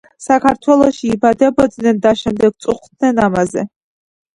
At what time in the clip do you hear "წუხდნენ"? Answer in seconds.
2.67-3.27